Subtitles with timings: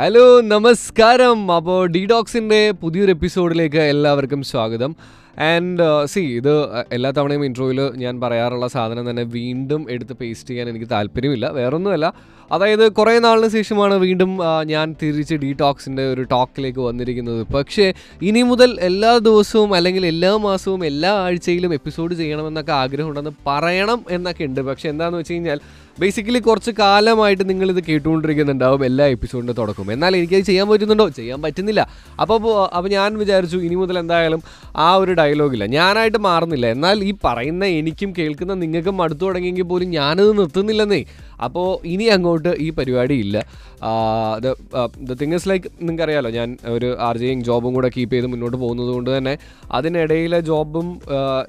[0.00, 1.38] Hello നമസ്കാരം.
[1.52, 4.92] അപ്പോൾ D ഡോക്സിന്റെ പുതിയൊരു എപ്പിസോഡിലേക്ക് എല്ലാവർക്കും സ്വാഗതം.
[5.46, 10.68] ആൻഡ് സി ഇത് uh, എല്ലാ തവണയും ഇൻട്രോയിൽ ഞാൻ പറയാറുള്ള സാധനം തന്നെ വീണ്ടും എടുത്ത് പേസ്റ്റ് ചെയ്യാൻ
[10.72, 11.46] എനിക്ക് താല്പര്യമില്ല.
[11.58, 12.06] വേറൊന്നുമല്ല.
[12.50, 14.30] അതായത് കുറേ നാളിന് ശേഷമാണ് വീണ്ടും
[14.72, 17.42] ഞാൻ തിരിച്ച് ഡി ടോക്സിന്റെ ഒരു ടോക്കിലേക്ക് വന്നിരിക്കുന്നത്.
[17.56, 17.88] പക്ഷേ
[18.28, 24.62] ഇനി മുതൽ എല്ലാ ദിവസവും അല്ലെങ്കിൽ എല്ലാ മാസവും എല്ലാ ആഴ്ചയിലും എപ്പിസോഡ് ചെയ്യണമെന്നൊക്കെ ആഗ്രഹമുണ്ടെന്ന് പറയണം എന്നൊക്കെ ഉണ്ട്
[24.70, 25.60] പക്ഷേ എന്താണെന്ന് വെച്ച് കഴിഞ്ഞാൽ
[26.00, 31.06] ബേസിക്കലി കുറച്ച് കാലമായിട്ട് നിങ്ങൾ ഇത് കേട്ടുകൊണ്ടിരിക്കുന്നുണ്ടാവും എല്ലാ എപ്പിസോഡിന്റെ തുടക്കം എന്നാൽ എനിക്കത് ചെയ്യാൻ പറ്റുന്നുണ്ടോ?
[31.08, 31.82] ചെയ്യാൻ പറ്റുന്നില്ല.
[32.22, 32.38] അപ്പോൾ
[32.76, 34.42] അപ്പോൾ ഞാൻ വിചാരിച്ചു ഇനി മുതൽ എന്തായാലും
[34.76, 36.66] ആ ഒരു ഡയലോഗില്ല ഞാനായിട്ട് മാറുന്നില്ല.
[36.66, 41.04] എന്നാൽ ഈ പറയുന്ന എനിക്കും കേൾക്കുന്ന നിങ്ങൾക്കും അടുത്തു തുടങ്ങിയെങ്കിൽ പോലും ഞാനത് നിർത്തുന്നില്ലെന്നേ.
[41.46, 43.38] അപ്പോൾ ഇനി അങ്ങോട്ട് ഈ പരിപാടി ഇല്ല.
[45.08, 48.90] ദ തിങ് ഇസ് ലൈക്ക് നിങ്ങൾക്കറിയാലോ ഞാൻ ഒരു ആർ ജെയും ജോബും കൂടെ കീപ്പ് ചെയ്ത് മുന്നോട്ട് പോകുന്നത്
[48.94, 49.34] കൊണ്ട് തന്നെ
[49.72, 50.88] അതിനിടയിലെ ജോബും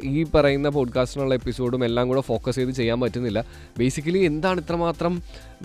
[0.03, 3.45] ഈ പറയുന്ന പോഡ്കാസ്റ്റിനുള്ള എപ്പിസോഡും എല്ലാം കൂടെ ഫോക്കസ് ചെയ്ത് ചെയ്യാൻ പറ്റുന്നില്ല.
[3.79, 5.13] ബേസിക്കലി എന്താണ് ഇത്രമാത്രം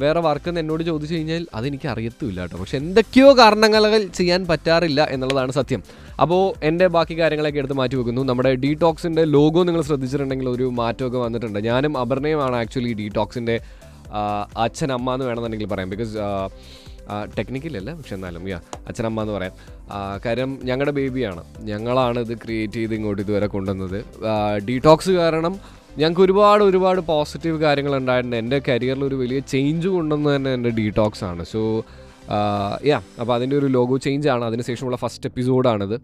[0.02, 2.56] വേറെ വർക്ക് എന്ന് എന്നോട് ചോദിച്ചു കഴിഞ്ഞാൽ അതെനിക്ക് അറിയത്തുമില്ല കേട്ടോ.
[2.60, 3.82] പക്ഷെ എന്തൊക്കെയോ കാരണങ്ങൾ
[4.19, 5.80] ചെയ്യാൻ പറ്റാറില്ല എന്നുള്ളതാണ് സത്യം.
[6.23, 8.23] അപ്പോൾ എന്റെ ബാക്കി കാര്യങ്ങളൊക്കെ എടുത്ത് മാറ്റി വെക്കുന്നു.
[8.30, 11.59] നമ്മുടെ ഡീടോക്സിന്റെ ലോഗോ നിങ്ങൾ ശ്രദ്ധിച്ചിട്ടുണ്ടെങ്കിൽ ഒരു മാറ്റമൊക്കെ വന്നിട്ടുണ്ട്.
[11.68, 13.57] ഞാനും അപർണയുമാണ് ആക്ച്വലി ഡീടോക്സിന്റെ
[14.65, 15.93] അച്ഛൻ അമ്മ എന്ന് വേണമെന്നുണ്ടെങ്കിൽ പറയാം.
[15.95, 16.15] ബിക്കോസ്
[17.38, 19.54] ടെക്നിക്കലല്ല പക്ഷെ എന്നാലും യാ അച്ഛനമ്മ എന്ന് പറയാം.
[20.27, 23.99] കാര്യം ഞങ്ങളുടെ ബേബിയാണ് ഞങ്ങളാണ് ഇത് ക്രിയേറ്റ് ചെയ്ത് ഇങ്ങോട്ട് ഇതുവരെ കൊണ്ടുവന്നത്.
[24.68, 25.56] ഡീടോക്സ് കാരണം
[25.98, 28.37] ഞങ്ങൾക്ക് ഒരുപാട് ഒരുപാട് പോസിറ്റീവ് കാര്യങ്ങൾ ഉണ്ടായിട്ടുണ്ട്.
[28.37, 31.45] എന്റെ കരിയറിൽ ഒരു വലിയ ചേഞ്ച് കൊണ്ടുവന്ന് തന്നെ എന്റെ ഡീടോക്സ് ആണ്.
[31.45, 31.60] സോ
[32.87, 34.45] യാ അപ്പോൾ അതിന്റെ ഒരു ലോഗോ ചേഞ്ച് ആണ്.
[34.45, 35.96] അതിനുശേഷമുള്ള ഫസ്റ്റ് എപ്പിസോഡാണിത്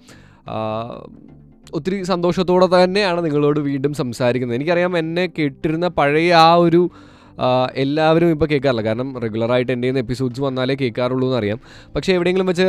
[1.74, 4.56] ഒത്തിരി സന്തോഷത്തോടെ തന്നെയാണ് നിങ്ങളോട് വീണ്ടും സംസാരിക്കുന്നത്.
[4.56, 6.82] എനിക്കറിയാം എന്നെ കേട്ടിരുന്ന പഴയ ആ ഒരു
[7.82, 8.82] എല്ലാവരും ഇപ്പോൾ കേൾക്കാറില്ല.
[8.82, 11.60] കാരണം റെഗുലറായിട്ട് എന്റെ നിന്ന് എപ്പിസോഡ്സ് വന്നാലേ കേൾക്കാറുള്ളൂ എന്നറിയാം.
[11.96, 12.66] പക്ഷേ എവിടെയെങ്കിലും വെച്ച്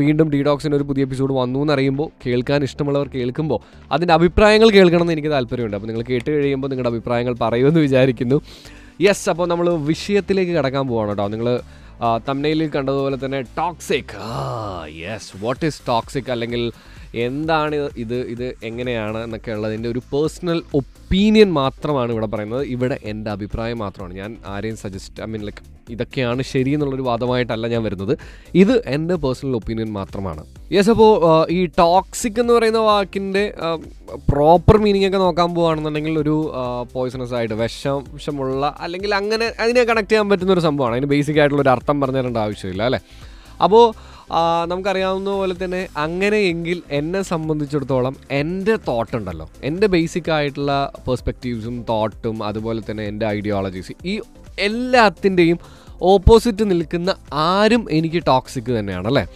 [0.00, 3.60] വീണ്ടും ഡി ഡോക്സിന്റെ ഒരു പുതിയ എപ്പിസോഡ് വന്നു എന്നറിയുമ്പോൾ കേൾക്കാൻ ഇഷ്ടമുള്ളവർ കേൾക്കുമ്പോൾ
[3.92, 5.76] അതിന്റെ അഭിപ്രായങ്ങൾ കേൾക്കണം എന്ന് എനിക്ക് താല്പര്യമുണ്ട്.
[5.76, 8.38] അപ്പോൾ നിങ്ങൾ കേട്ട് കഴിയുമ്പോൾ നിങ്ങളുടെ അഭിപ്രായങ്ങൾ പറയുമെന്ന് വിചാരിക്കുന്നു.
[9.00, 11.28] യെസ് അപ്പോൾ നമ്മൾ വിഷയത്തിലേക്ക് കടക്കാൻ പോവാണ് കേട്ടോ.
[11.28, 11.60] നിങ്ങൾ
[12.00, 14.14] തമ്മനയിൽ കണ്ടതുപോലെ തന്നെ toxic
[14.88, 16.72] yes what is toxic അല്ലെങ്കിൽ
[17.14, 22.66] എന്താണ് ഇത് ഇത് എങ്ങനെയാണ് എന്നൊക്കെ ഉള്ളതിന്റെ ഒരു പേഴ്സണൽ ഒപ്പീനിയൻ മാത്രമാണ് ഇവിടെ പറയുന്നത്.
[22.66, 24.14] ഇവിടെ എന്റെ അഭിപ്രായം മാത്രമാണ്.
[24.14, 28.18] ഞാൻ ആരെയും സജസ്റ്റ് ഐ മീൻ ലൈക്ക് ഇതൊക്കെയാണ് ശരി എന്നുള്ളൊരു വാദമായിട്ടല്ല ഞാൻ വരുന്നത്.
[28.54, 30.44] ഇത് എന്റെ പേഴ്സണൽ ഒപ്പീനിയൻ മാത്രമാണ്.
[30.72, 31.12] യെസ് അപ്പോൾ
[31.50, 33.54] ഈ ടോക്സിക് എന്ന് പറയുന്ന വാക്കിന്റെ
[34.30, 36.36] പ്രോപ്പർ മീനിങ് ഒക്കെ നോക്കാൻ പോവുകയാണെന്നുണ്ടെങ്കിൽ ഒരു
[36.92, 40.96] പോയ്സണസ് ആയിട്ട് വിഷംശമുള്ള അല്ലെങ്കിൽ അങ്ങനെ അതിനെ കണക്ട് ചെയ്യാൻ പറ്റുന്ന ഒരു സംഭവമാണ്.
[40.96, 43.00] അതിന് ബേസിക് ആയിട്ടുള്ള ഒരു അർത്ഥം പറഞ്ഞു തരേണ്ട ആവശ്യമില്ല അല്ലേ?
[43.62, 44.14] അപ്പോൾ
[44.66, 49.50] നമുക്കറിയാവുന്ന പോലെ തന്നെ അങ്ങനെയെങ്കിൽ എന്നെ സംബന്ധിച്ചിടത്തോളം എന്റെ തോട്ട് ഉണ്ടല്ലോ.
[49.64, 54.20] എന്റെ ബേസിക് ആയിട്ടുള്ള പെർസ്പെക്റ്റീവ്സും തോട്ടും അതുപോലെ തന്നെ എന്റെ ഐഡിയോളജീസ് ഈ
[54.68, 55.58] എല്ലാത്തിന്റെയും
[56.02, 59.26] ഓപ്പോസിറ്റ് നിൽക്കുന്ന ആരും എനിക്ക് ടോക്സിക് തന്നെയാണ് അല്ലേ?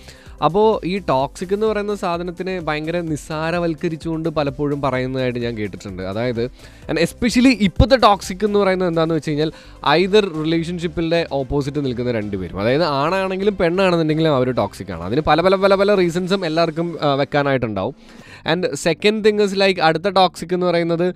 [0.47, 6.03] അപ്പോൾ ഈ ടോക്സിക് എന്ന് പറയുന്ന സാധനത്തിനെ ഭയങ്കര നിസ്സാരവൽക്കരിച്ചുകൊണ്ട് പലപ്പോഴും പറയുന്നതായിട്ട് ഞാൻ കേട്ടിട്ടുണ്ട്.
[6.03, 6.43] അതായത്
[6.89, 9.53] ആൻഡ് എസ്പെഷ്യലി ഇപ്പോഴത്തെ ടോക്സിക് എന്ന് പറയുന്നത് എന്താണെന്ന് വെച്ച് കഴിഞ്ഞാൽ
[9.87, 12.61] ഐദർ റിലേഷൻഷിപ്പിന്റെ ഓപ്പോസിറ്റ് നിൽക്കുന്ന രണ്ടുപേരും.
[12.61, 15.03] അതായത് ആണാണെങ്കിലും പെണ്ണാണെന്നുണ്ടെങ്കിലും അവർ ടോക്സിക് ആണ്.
[15.03, 17.95] അതിന് പല പല പല പല റീസൺസും എല്ലാവർക്കും വെക്കാനായിട്ടുണ്ടാവും.
[18.53, 21.07] And second thing is like അടുത്ത ടോക്സിക് എന്ന് പറയുന്നത്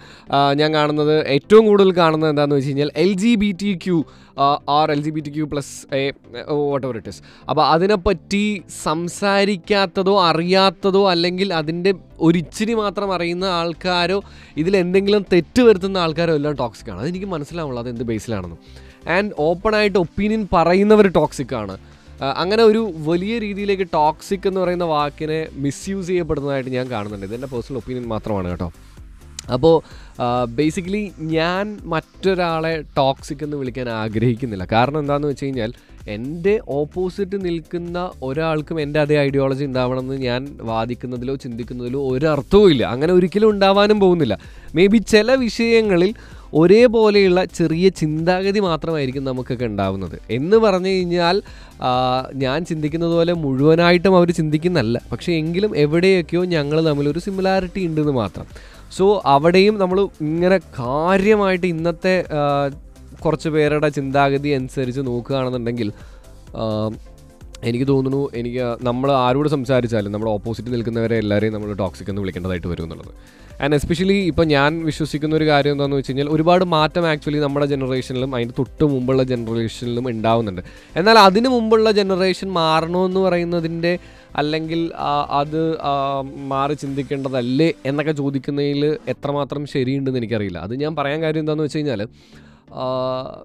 [0.61, 3.99] ഞാൻ കാണുന്നത് ഏറ്റവും കൂടുതൽ കാണുന്നത് എന്താണെന്ന് വെച്ച് കഴിഞ്ഞാൽ L G B T Q
[4.77, 6.03] R L G B T Q plus a
[6.87, 8.45] whatever it is അപ്പോൾ അതിനെപ്പറ്റി
[8.85, 14.19] സംസാരിക്കാത്തതോ അറിയാത്തതോ അല്ലെങ്കിൽ അതിന്റെ ഒരിച്ചിരി മാത്രം അറിയുന്ന ആൾക്കാരോ
[14.57, 17.01] ഇതിലെന്തെങ്കിലും തെറ്റ് വരുത്തുന്ന ആൾക്കാരോ എല്ലാം ടോക്സിക് ആണ്.
[17.01, 18.59] അതെനിക്ക് മനസ്സിലാവുള്ളൂ അത് എന്ത് ബേസിലാണെന്ന്
[19.17, 21.77] ആൻഡ് ഓപ്പണായിട്ട് ഒപ്പീനിയൻ പറയുന്നവർ ടോക്സിക് ആണ്.
[22.43, 27.27] അങ്ങനെ ഒരു വലിയ രീതിയിലേക്ക് ടോക്സിക് എന്ന് പറയുന്ന വാക്കിനെ മിസ്യൂസ് ചെയ്യപ്പെടുന്നതായിട്ട് ഞാൻ കാണുന്നുണ്ട്.
[27.27, 28.69] ഇതെന്റെ പേഴ്സണൽ ഒപ്പീനിയൻ മാത്രമാണ് കേട്ടോ.
[29.55, 29.75] അപ്പോൾ
[30.59, 31.05] ബേസിക്കലി
[31.37, 34.65] ഞാൻ മറ്റൊരാളെ ടോക്സിക് എന്ന് വിളിക്കാൻ ആഗ്രഹിക്കുന്നില്ല.
[34.73, 35.73] കാരണം എന്താണെന്ന് വെച്ച് കഴിഞ്ഞാൽ
[36.09, 43.51] എന്റെ ഓപ്പോസിറ്റ് നിൽക്കുന്ന ഒരാൾക്കും എന്റെ അതേ ഐഡിയോളജി ഉണ്ടാവണമെന്ന് ഞാൻ വാദിക്കുന്നതിലോ ചിന്തിക്കുന്നതിലോ ഒരർത്ഥവും ഇല്ല അങ്ങനെ ഒരിക്കലും
[43.51, 44.37] ഉണ്ടാവാനും പോകുന്നില്ല.
[44.75, 46.15] മേ ബി ചില വിഷയങ്ങളിൽ
[46.55, 50.17] ഒരേപോലെയുള്ള ചെറിയ ചിന്താഗതി മാത്രമായിരിക്കും നമുക്കൊക്കെ ഉണ്ടാവുന്നത്.
[50.31, 51.43] എന്ന് പറഞ്ഞു കഴിഞ്ഞാൽ
[52.35, 58.47] ഞാൻ ചിന്തിക്കുന്നത് പോലെ മുഴുവനായിട്ടും അവർ ചിന്തിക്കുന്നല്ല പക്ഷേ എങ്കിലും എവിടെയൊക്കെയോ ഞങ്ങൾ ഒരു സിമിലാരിറ്റി ഉണ്ടെന്ന് മാത്രം.
[58.97, 62.17] സോ അവിടെയും നമ്മൾ ഇങ്ങനെ കാര്യമായിട്ട് ഇന്നത്തെ
[63.25, 65.89] കുറച്ച് പേരുടെ ചിന്താഗതി അനുസരിച്ച് നോക്കുകയാണെന്നുണ്ടെങ്കിൽ
[67.69, 72.85] എനിക്ക് തോന്നുന്നു എനിക്ക് നമ്മൾ ആരോട് സംസാരിച്ചാലും നമ്മുടെ ഓപ്പോസിറ്റ് നിൽക്കുന്നവരെ എല്ലാവരെയും നമ്മൾ ടോക്സിക് എന്ന് വിളിക്കേണ്ടതായിട്ട് വരും
[72.87, 73.13] എന്നുള്ളത്.
[73.63, 78.31] ആൻഡ് എസ്പെഷ്യലി ഇപ്പോൾ ഞാൻ വിശ്വസിക്കുന്ന ഒരു കാര്യം എന്താണെന്ന് വെച്ച് കഴിഞ്ഞാൽ ഒരുപാട് മാറ്റം ആക്ച്വലി നമ്മുടെ ജനറേഷനിലും
[78.37, 80.63] അതിന്റെ തൊട്ട് മുമ്പുള്ള ജനറേഷനിലും ഉണ്ടാവുന്നുണ്ട്.
[81.01, 83.93] എന്നാൽ അതിന് മുമ്പുള്ള ജനറേഷൻ മാറണമെന്ന് പറയുന്നതിന്റെ
[84.41, 84.81] അല്ലെങ്കിൽ
[85.41, 85.61] അത്
[86.53, 88.85] മാറി ചിന്തിക്കേണ്ടതല്ലേ എന്നൊക്കെ ചോദിക്കുന്നതിൽ
[89.15, 90.59] എത്രമാത്രം ശരിയുണ്ടെന്ന് എനിക്കറിയില്ല.
[90.67, 92.03] അത് ഞാൻ പറയാൻ കാര്യം എന്താണെന്ന് വെച്ച് കഴിഞ്ഞാൽ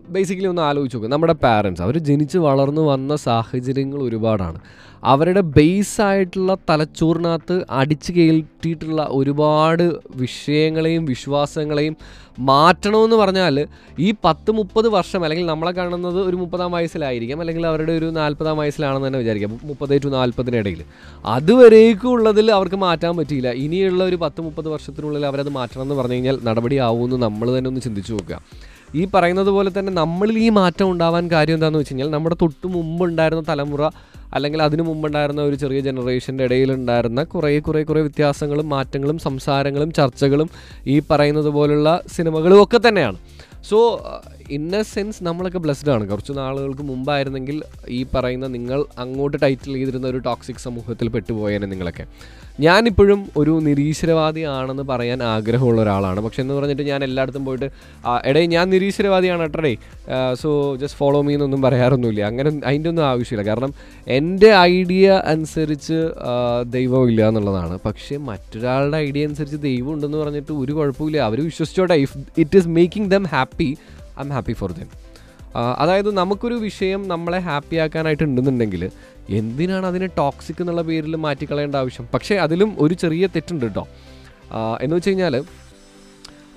[0.10, 4.60] ബേസിക്കലി ഒന്ന് ആലോചിച്ച് നോക്കുക നമ്മുടെ പാരൻസ് അവർ ജനിച്ച് വളർന്നു വന്ന സാഹചര്യങ്ങൾ ഒരുപാടാണ്.
[5.04, 9.84] അവരുടെ ബേസായിട്ടുള്ള തലച്ചോറിനകത്ത് അടിച്ചു കയറ്റിയിട്ടുള്ള ഒരുപാട്
[10.16, 11.96] വിഷയങ്ങളെയും വിശ്വാസങ്ങളെയും
[12.40, 13.68] മാറ്റണമെന്ന് പറഞ്ഞാൽ
[14.00, 19.08] ഈ പത്ത് മുപ്പത് വർഷം അല്ലെങ്കിൽ നമ്മളെ കാണുന്നത് ഒരു മുപ്പതാം വയസ്സിലായിരിക്കാം അല്ലെങ്കിൽ അവരുടെ ഒരു നാൽപ്പതാം വയസ്സിലാണെന്ന്
[19.08, 19.60] തന്നെ വിചാരിക്കാം.
[19.64, 20.84] മുപ്പത് ടു നാൽപ്പതിനിടയിൽ
[21.26, 23.52] അതുവരേക്കും ഉള്ളതിൽ അവർക്ക് മാറ്റാൻ പറ്റിയില്ല.
[23.52, 28.14] ഇനിയുള്ള ഒരു പത്ത് മുപ്പത് വർഷത്തിനുള്ളിൽ അവരത് മാറ്റണം എന്ന് പറഞ്ഞു കഴിഞ്ഞാൽ നടപടിയാവുമെന്ന് നമ്മൾ തന്നെ ഒന്ന് ചിന്തിച്ചു
[28.14, 28.42] നോക്കുക.
[28.96, 33.44] ഈ പറയുന്നത് പോലെ തന്നെ നമ്മളിൽ ഈ മാറ്റം ഉണ്ടാവാൻ കാര്യം എന്താണെന്ന് വെച്ച് കഴിഞ്ഞാൽ നമ്മുടെ തൊട്ട് മുമ്പുണ്ടായിരുന്ന
[33.50, 33.82] തലമുറ
[34.34, 40.50] അല്ലെങ്കിൽ അതിനു മുമ്പുണ്ടായിരുന്ന ഒരു ചെറിയ ജനറേഷന്റെ ഇടയിലുണ്ടായിരുന്ന കുറേ കുറേ കുറേ വ്യത്യാസങ്ങളും മാറ്റങ്ങളും സംസാരങ്ങളും ചർച്ചകളും
[40.88, 43.18] ഈ പറയുന്നത് പോലുള്ള സിനിമകളും ഒക്കെ തന്നെയാണ്.
[43.70, 44.10] സോ
[44.52, 46.10] എ സെൻസ് നമ്മളൊക്കെ ബ്ലെസ്ഡ് ആണ്.
[46.10, 52.06] കുറച്ച് നാളുകൾക്ക് മുമ്പായിരുന്നെങ്കിൽ ഈ പറയുന്ന നിങ്ങൾ അങ്ങോട്ട് ടൈറ്റിൽ ചെയ്തിരുന്ന ഒരു ടോക്സിക് സമൂഹത്തിൽ പെട്ടുപോയേനെ നിങ്ങളൊക്കെ.
[52.60, 56.20] ഞാനിപ്പോഴും ഒരു നിരീശ്വരവാദി ആണെന്ന് പറയാൻ ആഗ്രഹമുള്ള ഒരാളാണ്.
[56.20, 57.68] പക്ഷെ എന്ന് പറഞ്ഞിട്ട് ഞാൻ എല്ലായിടത്തും പോയിട്ട്
[58.06, 59.74] "ആ, എടേ ഞാൻ നിരീശ്വരവാദിയാണ് അട്ടടേ
[60.42, 62.22] സോ ജസ്റ്റ് ഫോളോ മീ എന്നൊന്നും പറയാറൊന്നുമില്ല.
[62.24, 63.50] അങ്ങനെ അതിന്റെ ഒന്നും ആവശ്യമില്ല.
[63.50, 63.74] കാരണം
[64.08, 66.00] എന്റെ ഐഡിയ അനുസരിച്ച്
[66.68, 67.80] ദൈവമില്ല എന്നുള്ളതാണ്.
[67.86, 71.94] പക്ഷേ മറ്റൊരാളുടെ ഐഡിയ അനുസരിച്ച് ദൈവം ഉണ്ടെന്ന് പറഞ്ഞിട്ട് ഒരു കുഴപ്പമില്ല അവർ വിശ്വസിച്ചോട്ടെ.
[71.94, 73.78] If it is making them happy
[74.22, 74.90] I'm happy for them
[75.78, 78.90] അതായത് നമുക്കൊരു വിഷയം നമ്മളെ ഹാപ്പി ആക്കാനായിട്ട് ഉണ്ടെന്നുണ്ടെങ്കിൽ
[79.30, 82.08] എന്തിനാണ് അതിനെ ടോക്സിക് എന്നുള്ള പേരിൽ മാറ്റിക്കളയേണ്ട ആവശ്യം?
[82.14, 83.88] പക്ഷേ അതിലും ഒരു ചെറിയ തെറ്റുണ്ട് കേട്ടോ
[84.82, 85.44] എന്ന് വെച്ച് കഴിഞ്ഞാൽ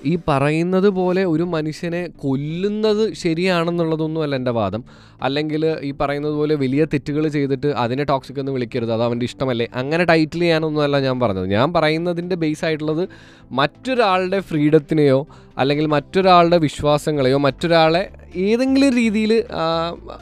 [0.05, 4.83] ഈ പറയുന്നത് പോലെ ഒരു മനുഷ്യനെ കൊല്ലുന്നത് ശരിയാണെന്നുള്ളതൊന്നും അല്ല എന്റെ വാദം.
[5.23, 9.67] അല്ലെങ്കിൽ ഈ പറയുന്നത് പോലെ വലിയ തെറ്റുകൾ ചെയ്തിട്ട് അതിനെ ടോക്സിക് എന്ന് വിളിക്കരുത് അത് അവന്റെ ഇഷ്ടമല്ലേ?
[9.75, 11.47] അങ്ങനെ ടൈറ്റിൽ ചെയ്യാനൊന്നുമല്ല ഞാൻ പറഞ്ഞത്.
[11.49, 13.03] ഞാൻ പറയുന്നതിന്റെ ബേസ് ആയിട്ടുള്ളത്
[13.51, 15.27] മറ്റൊരാളുടെ ഫ്രീഡത്തിനെയോ
[15.57, 19.43] അല്ലെങ്കിൽ മറ്റൊരാളുടെ വിശ്വാസങ്ങളെയോ മറ്റൊരാളെ ഏതെങ്കിലും രീതിയിൽ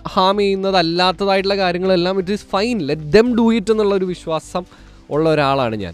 [0.08, 4.66] ഹാം ചെയ്യുന്നതല്ലാത്തതായിട്ടുള്ള കാര്യങ്ങളെല്ലാം it is fine let them do it എന്നുള്ളൊരു വിശ്വാസം
[5.10, 5.94] ഉള്ള ഒരാളാണ് ഞാൻ.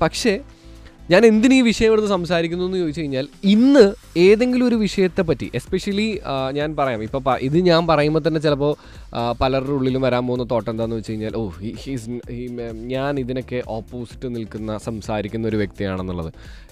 [0.00, 0.40] പക്ഷേ
[1.10, 3.82] ഞാൻ എന്തിനു വിഷയം എടുത്ത് സംസാരിക്കുന്നു എന്ന് ചോദിച്ചു കഴിഞ്ഞാൽ ഇന്ന്
[4.26, 6.06] ഏതെങ്കിലും ഒരു വിഷയത്തെ പറ്റി എസ്പെഷ്യലി
[6.58, 7.00] ഞാൻ പറയാം.
[7.02, 8.72] ഇപ്പോൾ ഇത് ഞാൻ പറയുമ്പോൾ തന്നെ ചിലപ്പോൾ
[9.40, 11.42] പലരുടെ ഉള്ളിലും വരാൻ പോകുന്ന തോട്ടം എന്താണെന്ന് വെച്ച് കഴിഞ്ഞാൽ ഓ
[11.82, 12.18] ഹീസ്
[12.94, 16.30] ഞാൻ ഇതിനൊക്കെ ഓപ്പോസിറ്റ് നിൽക്കുന്ന സംസാരിക്കുന്ന ഒരു വ്യക്തിയാണെന്നുള്ളത്.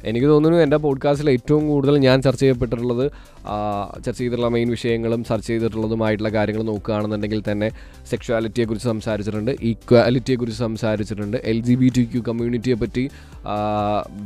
[0.08, 3.05] എനിക്ക് തോന്നുന്നു എന്റെ പോഡ്കാസ്റ്റിൽ ഏറ്റവും കൂടുതൽ ഞാൻ ചർച്ച ചെയ്യപ്പെട്ടിട്ടുള്ളത്
[4.05, 7.70] ചർച്ച ചെയ്തിട്ടുള്ള മെയിൻ വിഷയങ്ങളും ചർച്ച ചെയ്തിട്ടുള്ളതുമായിട്ടുള്ള കാര്യങ്ങൾ നോക്കുകയാണെന്നുണ്ടെങ്കിൽ തന്നെ
[8.11, 13.05] സെക്ഷുവാലിറ്റിയെക്കുറിച്ച് സംസാരിച്ചിട്ടുണ്ട് ഈക്വാലിറ്റിയെക്കുറിച്ച് സംസാരിച്ചിട്ടുണ്ട് L G B T Q കമ്മ്യൂണിറ്റിയെ പറ്റി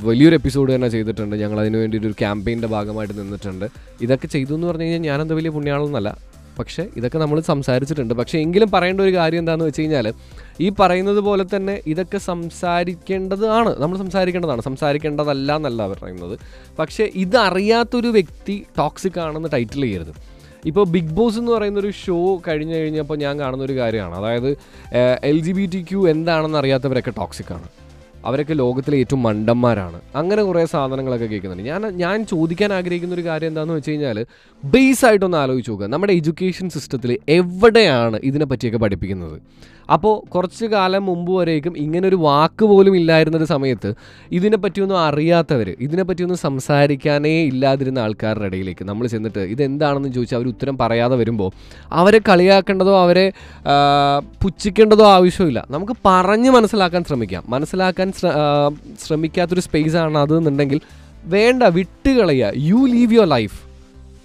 [0.08, 1.36] വലിയൊരു എപ്പിസോഡ് തന്നെ ചെയ്തിട്ടുണ്ട്.
[1.36, 3.66] ഞങ്ങൾ അതിന് വേണ്ടിയിട്ട് ഒരു ക്യാമ്പയിന്റെ ഭാഗമായിട്ട് നിന്നിട്ടുണ്ട്.
[4.00, 6.10] ഇതൊക്കെ ചെയ്തു എന്ന് പറഞ്ഞു കഴിഞ്ഞാൽ ഞാനെന്താ വലിയ പുണ്യാളൊന്നുമല്ല.
[6.58, 8.14] പക്ഷേ ഇതൊക്കെ നമ്മൾ സംസാരിച്ചിട്ടുണ്ട്.
[8.14, 10.12] പക്ഷേ എങ്കിലും പറയേണ്ട ഒരു കാര്യം എന്താണെന്ന് വെച്ച് കഴിഞ്ഞാൽ
[10.60, 13.70] ഈ പറയുന്നത് പോലെ തന്നെ ഇതൊക്കെ സംസാരിക്കേണ്ടതാണ്.
[13.78, 14.62] നമ്മൾ സംസാരിക്കേണ്ടതാണ്.
[14.62, 16.38] സംസാരിക്കേണ്ടതല്ല എന്നല്ല പറയുന്നത്.
[16.78, 20.12] പക്ഷേ ഇതറിയാത്തൊരു വ്യക്തി ടോക്സിക് ആണെന്ന് ടൈറ്റിൽ ചെയ്യരുത്.
[20.64, 24.14] ഇപ്പോൾ ബിഗ് ബോസ് എന്ന് പറയുന്ന ഒരു ഷോ കഴിഞ്ഞ് കഴിഞ്ഞപ്പോൾ ഞാൻ കാണുന്ന ഒരു കാര്യമാണ്.
[24.14, 24.50] അതായത്
[25.30, 27.68] L G B T Q എന്താണെന്ന് അറിയാത്തവരൊക്കെ ടോക്സിക് ആണ്.
[28.24, 30.00] അവരൊക്കെ ലോകത്തിലെ ഏറ്റവും മണ്ടന്മാരാണ്.
[30.16, 31.64] അങ്ങനെ കുറേ സാധനങ്ങളൊക്കെ കേൾക്കുന്നുണ്ട്.
[31.64, 34.26] ഞാൻ ഞാൻ ചോദിക്കാൻ ആഗ്രഹിക്കുന്ന ഒരു കാര്യം എന്താണെന്ന് വെച്ച് കഴിഞ്ഞാൽ
[34.64, 35.86] ബേസ് ആയിട്ടൊന്ന് ആലോചിച്ച് നോക്കുക.
[35.86, 39.40] നമ്മുടെ എഡ്യൂക്കേഷൻ സിസ്റ്റത്തിൽ എവിടെയാണ് ഇതിനെ പറ്റിയൊക്കെ പഠിപ്പിക്കുന്നത്?
[39.90, 43.94] അപ്പോൾ കുറച്ച് കാലം മുമ്പ് വരേക്കും ഇങ്ങനൊരു വാക്ക് പോലും ഇല്ലായിരുന്നൊരു സമയത്ത്
[44.32, 51.52] ഇതിനെപ്പറ്റിയൊന്നും അറിയാത്തവർ ഇതിനെപ്പറ്റിയൊന്നും സംസാരിക്കാനേ ഇല്ലാതിരുന്ന ആൾക്കാരുടെ ഇടയിലേക്ക് നമ്മൾ ചെന്നിട്ട് ഇതെന്താണെന്ന് ചോദിച്ചാൽ അവർ ഉത്തരം പറയാതെ വരുമ്പോൾ
[51.92, 53.32] അവരെ കളിയാക്കേണ്ടതോ അവരെ
[54.42, 55.66] പുച്ഛിക്കേണ്ടതോ ആവശ്യമില്ല.
[55.70, 57.44] നമുക്ക് പറഞ്ഞ് മനസ്സിലാക്കാൻ ശ്രമിക്കാം.
[57.48, 58.12] മനസ്സിലാക്കാൻ
[59.06, 60.80] ശ്രമിക്കാത്തൊരു സ്പേസ് ആണ് അത് എന്നുണ്ടെങ്കിൽ
[61.24, 62.52] വേണ്ട വിട്ടുകളയുക.
[62.56, 63.71] യു ലീവ് യുവർ ലൈഫ്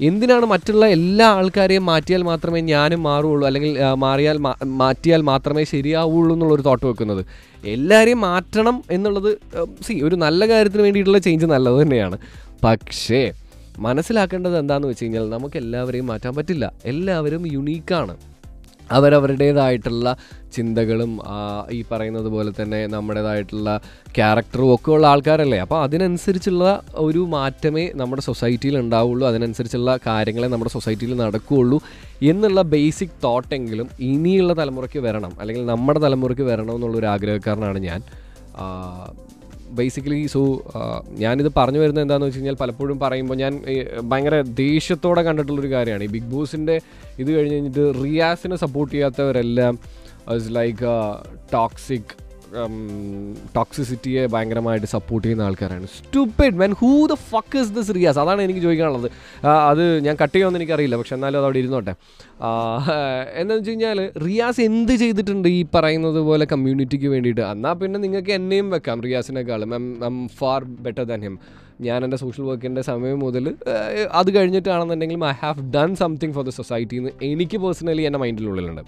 [0.05, 3.71] എന്തിനാണ് മറ്റുള്ള എല്ലാ ആൾക്കാരെയും മാറ്റിയാൽ മാത്രമേ ഞാനും മാറുള്ളൂ അല്ലെങ്കിൽ
[4.03, 4.37] മാറിയാൽ
[4.81, 7.21] മാറ്റിയാൽ മാത്രമേ ശരിയാവുള്ളൂ എന്നുള്ളൊരു തോട്ട് വെക്കുന്നത്.
[7.75, 9.31] എല്ലാവരെയും മാറ്റണം എന്നുള്ളത്
[9.87, 12.17] സി ഒരു നല്ല കാര്യത്തിന് വേണ്ടിയിട്ടുള്ള ചേഞ്ച് നല്ലത് തന്നെയാണ്.
[12.65, 13.21] പക്ഷേ
[13.87, 16.65] മനസ്സിലാക്കേണ്ടത് എന്താണെന്ന് വെച്ച് കഴിഞ്ഞാൽ നമുക്ക് എല്ലാവരെയും മാറ്റാൻ പറ്റില്ല.
[16.91, 18.15] എല്ലാവരും യുണീക്കാണ്
[18.95, 20.15] അവരവരുടേതായിട്ടുള്ള
[20.55, 21.11] ചിന്തകളും
[21.77, 23.69] ഈ പറയുന്നത് പോലെ തന്നെ നമ്മുടേതായിട്ടുള്ള
[24.17, 25.59] ക്യാരക്ടറും ഒക്കെ ഉള്ള ആൾക്കാരല്ലേ.
[25.65, 26.65] അപ്പോൾ അതിനനുസരിച്ചുള്ള
[27.07, 31.79] ഒരു മാറ്റമേ നമ്മുടെ സൊസൈറ്റിയിൽ ഉണ്ടാവുള്ളൂ അതിനനുസരിച്ചുള്ള കാര്യങ്ങളെ നമ്മുടെ സൊസൈറ്റിയിൽ നടക്കുകയുള്ളൂ
[32.31, 38.01] എന്നുള്ള ബേസിക് തോട്ടെങ്കിലും ഇനിയുള്ള തലമുറയ്ക്ക് വരണം അല്ലെങ്കിൽ നമ്മുടെ തലമുറയ്ക്ക് വരണം എന്നുള്ളൊരു ആഗ്രഹക്കാരനാണ് ഞാൻ
[39.69, 40.63] ബേസിക്കലി സോ
[41.09, 43.63] ഞാനിത് പറഞ്ഞു വരുന്നത് എന്താണെന്ന് വെച്ച് കഴിഞ്ഞാൽ പലപ്പോഴും പറയുമ്പോൾ ഞാൻ
[44.03, 46.03] ഭയങ്കര ദേഷ്യത്തോടെ കണ്ടിട്ടുള്ളൊരു കാര്യമാണ്.
[46.03, 46.79] ഈ ബിഗ് ബോസിന്റെ
[47.19, 49.79] ഇത് കഴിഞ്ഞ് കഴിഞ്ഞിട്ട് റിയാസിനെ സപ്പോർട്ട് ചെയ്യാത്തവരെല്ലാം
[50.35, 50.85] ഇസ് ലൈക്ക്
[51.53, 52.26] ടോക്സിക്
[53.57, 55.87] ടോക്സിസിറ്റിയെ ഭയങ്കരമായിട്ട് സപ്പോർട്ട് ചെയ്യുന്ന ആൾക്കാരാണ്.
[55.97, 59.09] Stupid men who the fuck is this Riyas അതാണ് എനിക്ക് ചോദിക്കാനുള്ളത്.
[59.71, 61.93] അത് ഞാൻ കട്ട് ചെയ്യുമെന്ന് എനിക്കറിയില്ല പക്ഷെ എന്നാലും അത് അവിടെ ഇരുന്നോട്ടെ
[63.39, 67.43] എന്താണെന്ന് വെച്ച് കഴിഞ്ഞാൽ റിയാസ് എന്ത് ചെയ്തിട്ടുണ്ട് ഈ പറയുന്നത് പോലെ കമ്മ്യൂണിറ്റിക്ക് വേണ്ടിയിട്ട്?
[67.53, 69.73] എന്നാൽ പിന്നെ നിങ്ങൾക്ക് എന്നെയും വെക്കാം റിയാസിനേക്കാളും
[70.11, 71.37] I'm far better than him
[71.87, 73.45] ഞാൻ എന്റെ സോഷ്യൽ വർക്കിന്റെ സമയം മുതൽ
[74.19, 78.83] അത് കഴിഞ്ഞിട്ടാണെന്നുണ്ടെങ്കിലും I have done something for the society എന്ന് എനിക്ക് പേഴ്സണലി എന്റെ മൈൻഡിലുള്ളിലുണ്ട്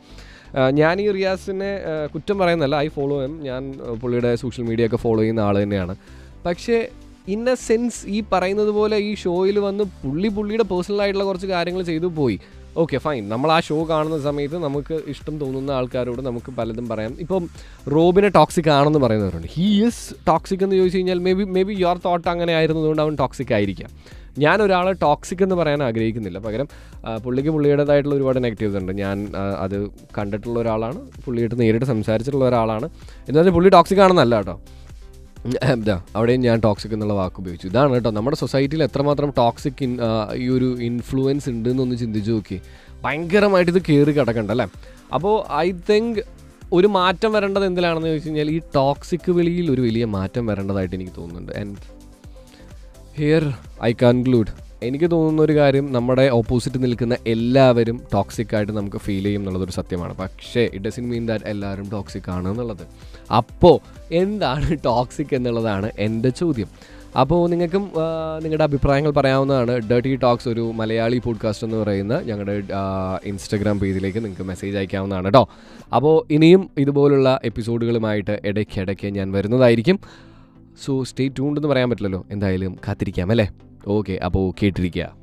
[0.80, 1.72] ഞാൻ ഈ റിയാസിനെ
[2.14, 3.62] കുറ്റം പറയുന്നല്ല ഐ ഫോളോ എം ഞാൻ
[4.02, 5.96] പുള്ളിയുടെ സോഷ്യൽ മീഡിയ ഒക്കെ ഫോളോ ചെയ്യുന്ന ആൾ തന്നെയാണ്.
[6.46, 6.78] പക്ഷേ
[7.28, 11.84] ഇൻ എ സെൻസ് ഈ പറയുന്നത് പോലെ ഈ ഷോയിൽ വന്ന് പുള്ളി പുള്ളിയുടെ പേഴ്സണൽ ആയിട്ടുള്ള കുറച്ച് കാര്യങ്ങൾ
[11.84, 12.40] ചെയ്തു പോയി.
[12.78, 17.16] ഓക്കെ ഫൈൻ നമ്മൾ ആ ഷോ കാണുന്ന സമയത്ത് നമുക്ക് ഇഷ്ടം തോന്നുന്ന ആൾക്കാരോട് നമുക്ക് പലതും പറയാം.
[17.20, 17.50] ഇപ്പം
[17.96, 19.48] റോബിനെ ടോക്സിക് ആണെന്ന് പറയുന്നവരുണ്ട്.
[19.52, 23.16] ഹീ ഈസ് ടോക്സിക് എന്ന് ചോദിച്ചു കഴിഞ്ഞാൽ maybe maybe your thought അങ്ങനെ ആയിരുന്നതുകൊണ്ട് അവൻ
[23.16, 24.20] ടോക്സിക് ആയിരിക്കാം.
[24.40, 26.40] ഞാൻ ഒരാളെ ടോക്സിക് എന്ന് പറയാൻ ആഗ്രഹിക്കുന്നില്ല.
[26.40, 26.68] പകരം
[27.24, 28.92] പുള്ളിക്ക് പുള്ളിയുടേതായിട്ടുള്ള ഒരുപാട് നെഗറ്റീവ്സ് ഉണ്ട്.
[28.92, 31.00] ഞാൻ അത് കണ്ടിട്ടുള്ള ഒരാളാണ്.
[31.26, 32.86] പുള്ളിയിട്ട് നേരിട്ട് സംസാരിച്ചിട്ടുള്ള ഒരാളാണ്.
[33.28, 34.60] എന്ന് പറഞ്ഞാൽ പുള്ളി ടോക്സിക് ആണെന്നല്ല കേട്ടോ.
[36.16, 37.68] അവിടെയും ഞാൻ ടോക്സിക് എന്നുള്ള വാക്ക് ഉപയോഗിച്ചു.
[37.68, 39.84] ഇതാണ് കേട്ടോ നമ്മുടെ സൊസൈറ്റിയിൽ എത്രമാത്രം ടോക്സിക്
[40.44, 42.62] ഈ ഒരു ഇൻഫ്ലുവൻസ് ഉണ്ട് എന്നൊന്ന് ചിന്തിച്ചു നോക്കി.
[43.04, 44.68] ഭയങ്കരമായിട്ട് ഇത് കയറി കിടക്കണ്ട അല്ലേ?
[45.14, 46.20] അപ്പോൾ ഐ തിങ്ക്
[46.74, 51.54] ഒരു മാറ്റം വരേണ്ടത് എന്തിലാണെന്ന് ചോദിച്ചു കഴിഞ്ഞാൽ ഈ ടോക്സിക് വിളിയിൽ ഒരു വലിയ മാറ്റം വരേണ്ടതായിട്ട് എനിക്ക് തോന്നുന്നുണ്ട്.
[51.62, 51.78] ആൻഡ്
[53.20, 53.46] ഹിയർ
[53.84, 54.52] ഐ കൺക്ലൂഡ്
[54.88, 60.14] എനിക്ക് തോന്നുന്ന ഒരു കാര്യം നമ്മുടെ ഓപ്പോസിറ്റ് നിൽക്കുന്ന എല്ലാവരും ടോക്സിക് ആയിട്ട് നമുക്ക് ഫീൽ ചെയ്യും എന്നുള്ളതൊരു സത്യമാണ്.
[60.18, 62.86] പക്ഷേ ഇറ്റ് ഡസൻ മീൻ ദാറ്റ് എല്ലാവരും ടോക്സിക് ആണ് എന്നുള്ളത്.
[63.40, 63.76] അപ്പോൾ
[64.12, 66.70] എന്താണ് ടോക്സിക് എന്നുള്ളതാണ് എന്റെ ചോദ്യം.
[67.20, 67.84] അപ്പോൾ നിങ്ങൾക്കും
[68.44, 69.76] നിങ്ങളുടെ അഭിപ്രായങ്ങൾ പറയാവുന്നതാണ്.
[69.90, 72.56] ഡേർട്ടി ടോക്സ് ഒരു മലയാളി പോഡ്കാസ്റ്റ് എന്ന് പറയുന്ന ഞങ്ങളുടെ
[73.32, 75.44] ഇൻസ്റ്റഗ്രാം പേജിലേക്ക് നിങ്ങൾക്ക് മെസ്സേജ് അയക്കാവുന്നതാണ് കേട്ടോ
[75.96, 80.00] അപ്പോൾ ഇനിയും ഇതുപോലുള്ള എപ്പിസോഡുകളുമായിട്ട് ഇടയ്ക്കിടയ്ക്ക് ഞാൻ വരുന്നതായിരിക്കും.
[80.84, 82.26] സോ സ്റ്റേ ട്യൂൺഡ് എന്ന് പറയാൻ പറ്റില്ലല്ലോ.
[82.32, 83.50] എന്തായാലും കാത്തിരിക്കാം അല്ലേ?
[83.88, 85.19] ഓക്കെ അപ്പോൾ കേട്ടിരിക്കുക.